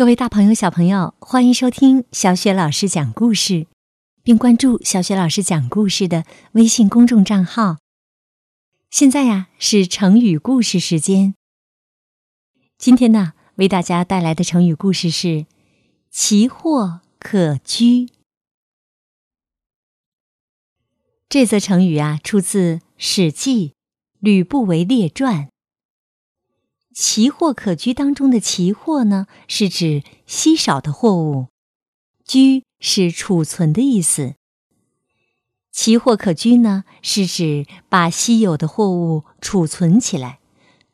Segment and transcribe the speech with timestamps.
[0.00, 3.66] 各位大朋友、小朋友，欢迎收听小雪老师讲故事，
[4.22, 7.76] 并关注小雪老师讲故事的微信公众账号。
[8.88, 11.34] 现在呀，是成语故事时间。
[12.78, 15.44] 今天呢，为大家带来的成语故事是
[16.10, 18.08] “奇货可居”。
[21.28, 23.68] 这则成语啊，出自《史记·
[24.18, 25.48] 吕不韦列传》。
[26.92, 31.46] 奇货可居当中的“奇货”呢，是指稀少的货物
[32.26, 34.34] ；“居”是储存的意思。
[35.70, 40.40] 奇货可居呢，是指把稀有的货物储存起来，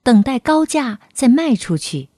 [0.02, 2.10] 等待高价再卖出去，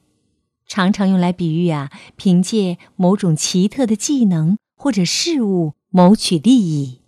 [0.66, 7.00] 常常用来比喻啊，凭借某种奇特的技能或者事物谋取利益。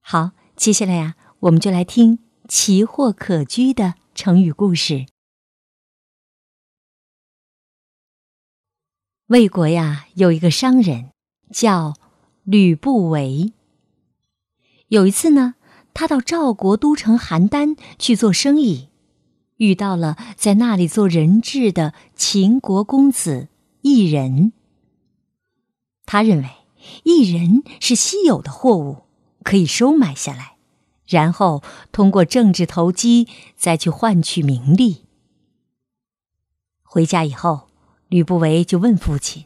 [0.00, 5.06] 好，接下来呀，我们就来听“奇货可居”的成语故事。
[9.30, 11.10] 魏国呀，有一个商人
[11.52, 11.94] 叫
[12.42, 13.52] 吕不韦。
[14.88, 15.54] 有一次呢，
[15.94, 18.88] 他到赵国都城邯郸去做生意，
[19.58, 23.46] 遇到了在那里做人质的秦国公子
[23.82, 24.52] 异人。
[26.04, 26.50] 他认为
[27.04, 29.04] 异人是稀有的货物，
[29.44, 30.56] 可以收买下来，
[31.06, 35.04] 然后通过政治投机再去换取名利。
[36.82, 37.69] 回家以后。
[38.10, 39.44] 吕不韦就问父亲：“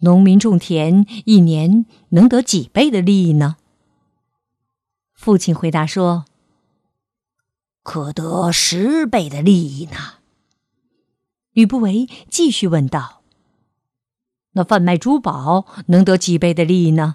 [0.00, 3.56] 农民种田一年能得几倍的利益呢？”
[5.16, 6.26] 父亲回答说
[7.82, 9.96] ：“可得十倍的利益呢。”
[11.52, 13.22] 吕不韦继续问道
[14.52, 17.14] ：“那贩卖珠宝能得几倍的利益呢？”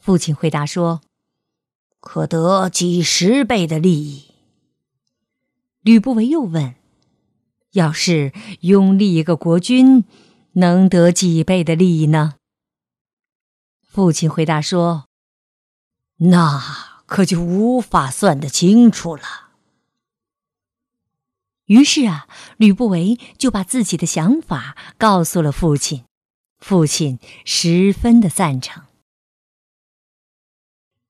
[0.00, 1.02] 父亲回答说
[2.00, 4.32] ：“可得几十倍的利益。”
[5.84, 6.77] 吕不韦又问。
[7.72, 10.04] 要是拥立一个国君，
[10.52, 12.36] 能得几倍的利益呢？
[13.82, 15.06] 父亲回答说
[16.18, 19.50] ：“那可就无法算得清楚了。”
[21.66, 26.04] 于是啊，吕不韦就把自己的想法告诉了父亲，
[26.58, 28.84] 父亲十分的赞成。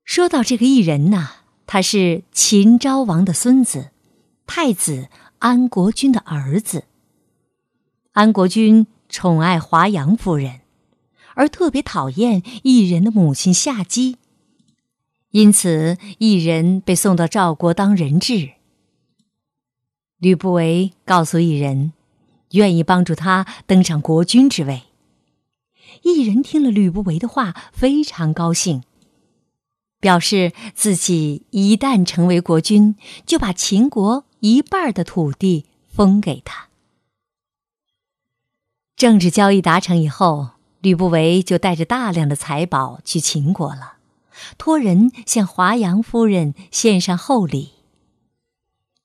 [0.02, 3.92] 说到这个异人呐，他是秦昭王的孙子，
[4.44, 5.08] 太子。
[5.38, 6.84] 安国君的儿子。
[8.12, 10.60] 安国君宠爱华阳夫人，
[11.34, 14.16] 而特别讨厌异人的母亲夏姬，
[15.30, 18.50] 因此异人被送到赵国当人质。
[20.18, 21.92] 吕不韦告诉异人，
[22.52, 24.82] 愿意帮助他登上国君之位。
[26.02, 28.82] 异人听了吕不韦的话，非常高兴，
[30.00, 34.24] 表示自己一旦成为国君，就把秦国。
[34.40, 36.68] 一半的土地封给他。
[38.96, 40.50] 政治交易达成以后，
[40.80, 43.94] 吕不韦就带着大量的财宝去秦国了，
[44.56, 47.70] 托人向华阳夫人献上厚礼。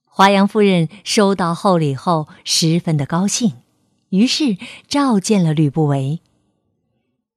[0.05, 3.53] 华阳夫人收到厚礼后，十分的高兴，
[4.09, 4.57] 于是
[4.87, 6.21] 召见了吕不韦。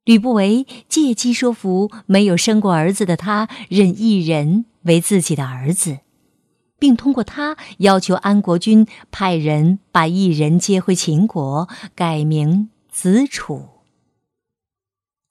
[0.05, 5.99] 吕不韦借机说服没有生过儿子的他，认异人为自己的儿子。
[6.79, 13.69] 并通过他要求安国君派人把异人接回秦国，改名子楚。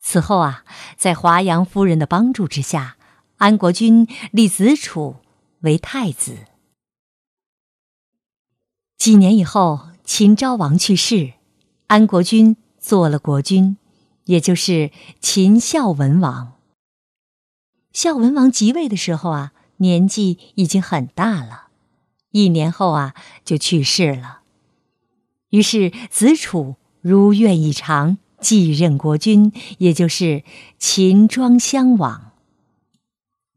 [0.01, 0.63] 此后啊，
[0.97, 2.97] 在华阳夫人的帮助之下，
[3.38, 5.17] 安国君立子楚
[5.61, 6.38] 为太子。
[8.97, 11.34] 几年以后，秦昭王去世，
[11.88, 13.78] 安国君做了国君，
[14.25, 16.53] 也就是秦孝文王。
[17.91, 19.53] 孝文王即位的时候啊。
[19.78, 21.68] 年纪已经很大了，
[22.31, 23.13] 一年后啊
[23.44, 24.40] 就去世了。
[25.50, 30.44] 于是子楚如愿以偿继任国君，也就是
[30.78, 32.31] 秦庄襄王。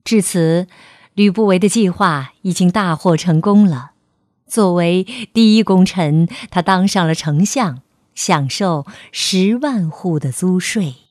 [0.04, 0.66] 至此，
[1.14, 3.92] 吕不韦的计划已经大获成功了。
[4.46, 7.82] 作为第一功臣，他当上了丞相，
[8.14, 11.07] 享受十万户的租税。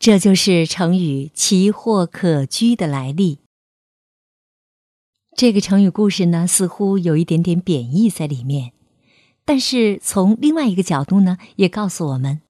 [0.00, 3.40] 这就是成语“奇货可居”的来历。
[5.36, 8.72] 这个成语故事呢，似乎有一点点贬义在里面，
[9.44, 12.40] 但是从另外一个角度呢，也告诉我们，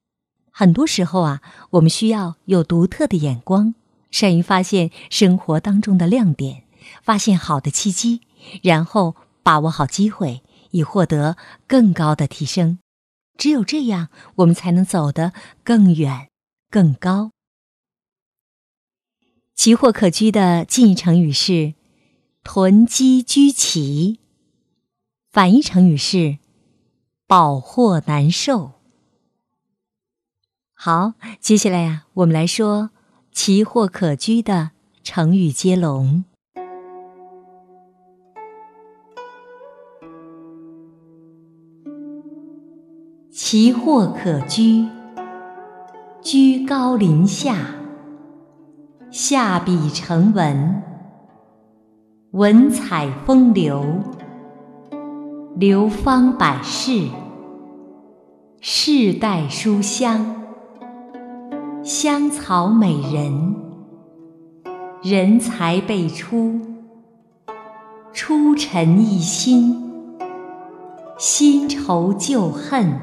[0.53, 3.75] 很多时候啊，我们需要有独特的眼光，
[4.13, 6.63] 善于发现生活当中的亮点，
[7.03, 8.21] 发现好的契机，
[8.63, 11.37] 然后把握好机会，以获得
[11.67, 12.79] 更高的提升。
[13.37, 15.33] 只有这样，我们才能走得
[15.65, 16.29] 更远、
[16.71, 17.33] 更高。
[19.61, 21.75] 奇货可居的近义成语是
[22.43, 24.19] “囤积居奇”。
[25.31, 26.39] 反义成语是
[27.29, 28.73] “饱获难受”。
[30.73, 32.89] 好，接下来呀，我们来说
[33.33, 34.71] “奇货可居”的
[35.05, 36.25] 成语接龙。
[43.31, 44.89] 奇货可居，
[46.23, 47.75] 居高临下，
[49.33, 50.83] 下笔成文，
[52.33, 53.85] 文采风流，
[55.55, 57.07] 流芳百世，
[58.61, 60.35] 世代书香，
[61.85, 63.55] 香草美人，
[65.01, 66.61] 人才辈出，
[68.13, 69.93] 出尘一新，
[71.17, 72.99] 新仇旧恨。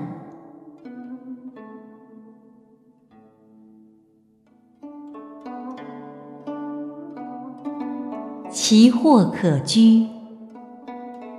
[8.70, 10.08] 奇货可居，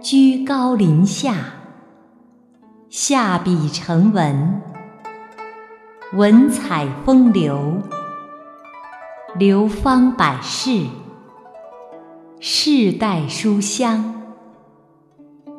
[0.01, 1.35] 居高临下，
[2.89, 4.63] 下笔成文，
[6.15, 7.83] 文采风流，
[9.39, 10.87] 流芳百世，
[12.41, 14.23] 世代书香，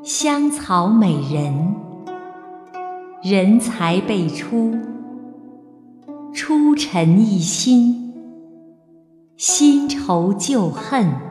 [0.01, 1.75] 香草美人，
[3.21, 4.75] 人才辈出，
[6.33, 8.11] 出尘一新，
[9.37, 11.28] 新仇旧恨。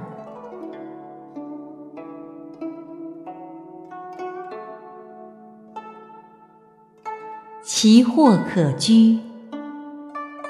[7.70, 9.18] 奇货可居，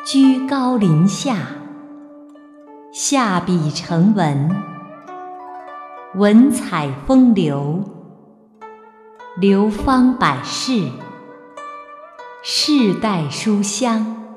[0.07, 1.49] 居高临下，
[2.93, 4.49] 下笔成文，
[6.15, 7.83] 文采风流，
[9.37, 10.91] 流芳百世，
[12.45, 14.37] 世代书香，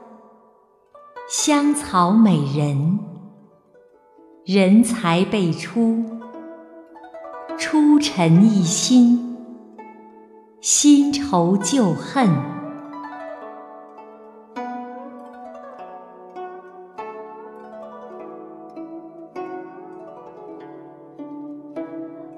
[1.30, 2.98] 香草美人，
[4.44, 6.04] 人才辈出，
[7.60, 9.38] 出尘一新，
[10.62, 12.60] 新仇旧恨。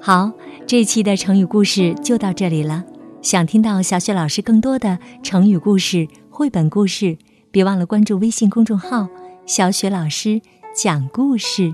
[0.05, 0.33] 好，
[0.67, 2.83] 这期的成语故事就到这里了。
[3.21, 7.17] 想听到小雪老师更多的成语故事、绘本故事，
[7.51, 9.07] 别忘了关注微信公众号
[9.47, 10.41] “小雪老师
[10.75, 11.73] 讲故事”。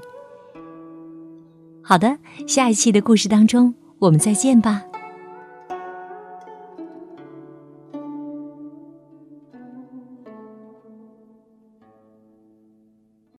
[1.81, 4.83] 好的，下一期的故事当中，我们再见吧。